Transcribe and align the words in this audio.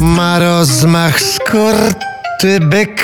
Ma 0.00 0.38
rozmach 0.38 1.20
skurty 1.20 2.60
byk. 2.60 3.02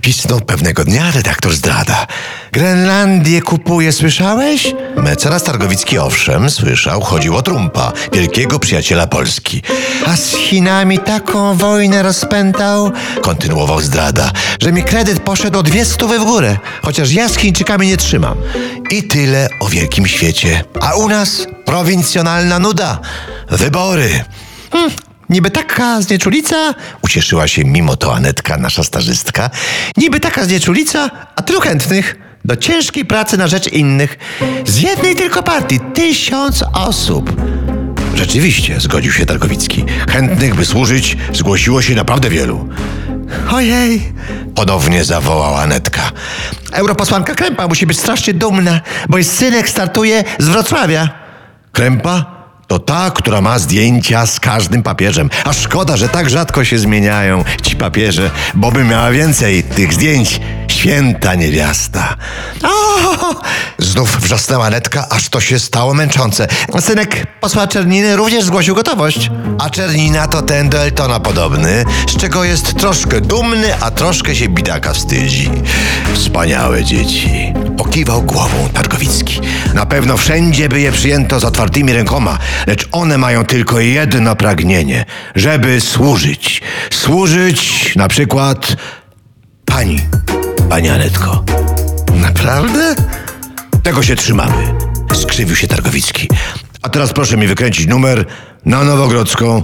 Pisnął 0.00 0.40
pewnego 0.40 0.84
dnia 0.84 1.10
redaktor 1.10 1.52
zdrada. 1.52 2.06
Grenlandię 2.52 3.42
kupuje, 3.42 3.92
słyszałeś? 3.92 4.74
Mecenas 4.96 5.42
Targowicki 5.42 5.98
owszem, 5.98 6.50
słyszał, 6.50 7.00
chodziło 7.00 7.38
o 7.38 7.42
Trumpa, 7.42 7.92
wielkiego 8.12 8.58
przyjaciela 8.58 9.06
Polski. 9.06 9.62
A 10.06 10.16
z 10.16 10.34
Chinami 10.34 10.98
taką 10.98 11.56
wojnę 11.56 12.02
rozpętał, 12.02 12.92
kontynuował 13.22 13.80
zdrada, 13.80 14.30
że 14.62 14.72
mi 14.72 14.82
kredyt 14.82 15.20
poszedł 15.20 15.58
o 15.58 15.62
dwie 15.62 15.84
stówy 15.84 16.18
w 16.18 16.24
górę, 16.24 16.58
chociaż 16.82 17.12
ja 17.12 17.28
z 17.28 17.36
Chińczykami 17.36 17.86
nie 17.86 17.96
trzymam. 17.96 18.36
I 18.90 19.02
tyle 19.02 19.48
o 19.60 19.68
wielkim 19.68 20.06
świecie. 20.06 20.64
A 20.80 20.94
u 20.94 21.08
nas 21.08 21.46
prowincjonalna 21.64 22.58
nuda. 22.58 22.98
Wybory. 23.50 24.24
Hmm, 24.72 24.90
Niby 25.30 25.50
taka 25.50 26.02
znieczulica, 26.02 26.74
ucieszyła 27.02 27.48
się 27.48 27.64
mimo 27.64 27.96
to 27.96 28.14
Anetka, 28.14 28.56
nasza 28.56 28.84
starzystka. 28.84 29.50
Niby 29.96 30.20
taka 30.20 30.44
znieczulica, 30.44 31.10
a 31.36 31.42
tylu 31.42 31.60
chętnych 31.60 32.16
do 32.44 32.56
ciężkiej 32.56 33.04
pracy 33.04 33.38
na 33.38 33.46
rzecz 33.46 33.72
innych. 33.72 34.18
Z 34.66 34.80
jednej 34.80 35.16
tylko 35.16 35.42
partii 35.42 35.80
tysiąc 35.94 36.64
osób. 36.72 37.42
Rzeczywiście, 38.14 38.80
zgodził 38.80 39.12
się 39.12 39.26
Targowicki. 39.26 39.84
Chętnych, 40.10 40.54
by 40.54 40.64
służyć, 40.64 41.16
zgłosiło 41.32 41.82
się 41.82 41.94
naprawdę 41.94 42.30
wielu. 42.30 42.68
Ojej, 43.52 44.12
ponownie 44.54 45.04
zawołała 45.04 45.60
Anetka. 45.62 46.10
Europosłanka 46.72 47.34
Krępa 47.34 47.68
musi 47.68 47.86
być 47.86 47.98
strasznie 47.98 48.34
dumna, 48.34 48.80
bo 49.08 49.18
jej 49.18 49.24
synek 49.24 49.68
startuje 49.68 50.24
z 50.38 50.48
Wrocławia. 50.48 51.08
Krępa? 51.72 52.39
To 52.70 52.78
ta, 52.78 53.10
która 53.10 53.40
ma 53.40 53.58
zdjęcia 53.58 54.26
z 54.26 54.40
każdym 54.40 54.82
papieżem. 54.82 55.30
A 55.44 55.52
szkoda, 55.52 55.96
że 55.96 56.08
tak 56.08 56.30
rzadko 56.30 56.64
się 56.64 56.78
zmieniają 56.78 57.44
ci 57.62 57.76
papieże, 57.76 58.30
bo 58.54 58.72
by 58.72 58.84
miała 58.84 59.10
więcej 59.10 59.62
tych 59.62 59.92
zdjęć. 59.92 60.40
Święta 60.68 61.34
niewiasta. 61.34 62.16
O! 62.62 63.34
Znów 64.00 64.20
wrzasnęła 64.20 64.70
Netka, 64.70 65.06
aż 65.10 65.28
to 65.28 65.40
się 65.40 65.58
stało 65.58 65.94
męczące. 65.94 66.48
Synek 66.80 67.26
posła 67.40 67.66
Czerniny 67.66 68.16
również 68.16 68.44
zgłosił 68.44 68.74
gotowość. 68.74 69.30
A 69.58 69.70
Czernina 69.70 70.28
to 70.28 70.42
ten 70.42 70.68
do 70.68 70.78
Eltona 70.78 71.20
podobny, 71.20 71.84
z 72.08 72.16
czego 72.16 72.44
jest 72.44 72.74
troszkę 72.74 73.20
dumny, 73.20 73.74
a 73.80 73.90
troszkę 73.90 74.34
się 74.34 74.48
bidaka 74.48 74.92
wstydzi. 74.92 75.50
Wspaniałe 76.14 76.84
dzieci. 76.84 77.52
Pokiwał 77.78 78.22
głową 78.22 78.68
Targowicki. 78.74 79.40
Na 79.74 79.86
pewno 79.86 80.16
wszędzie 80.16 80.68
by 80.68 80.80
je 80.80 80.92
przyjęto 80.92 81.40
z 81.40 81.44
otwartymi 81.44 81.92
rękoma, 81.92 82.38
lecz 82.66 82.88
one 82.92 83.18
mają 83.18 83.44
tylko 83.44 83.80
jedno 83.80 84.36
pragnienie, 84.36 85.04
żeby 85.34 85.80
służyć. 85.80 86.62
Służyć 86.90 87.92
na 87.96 88.08
przykład 88.08 88.76
pani, 89.64 90.00
pani 90.68 90.88
Anetko. 90.88 91.44
Naprawdę? 92.14 92.94
Tego 93.90 94.02
się 94.02 94.16
trzymamy. 94.16 94.74
Skrzywił 95.12 95.56
się 95.56 95.66
Targowicki. 95.66 96.28
A 96.82 96.88
teraz 96.88 97.12
proszę 97.12 97.36
mi 97.36 97.46
wykręcić 97.46 97.86
numer 97.86 98.24
na 98.64 98.84
Nowogrodzką. 98.84 99.62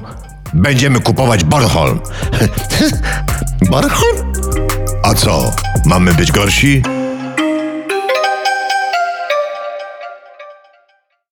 Będziemy 0.54 1.00
kupować 1.00 1.44
Bornholm. 1.44 2.00
Bornholm? 3.70 4.32
A 5.02 5.14
co? 5.14 5.52
Mamy 5.84 6.14
być 6.14 6.32
gorsi? 6.32 6.82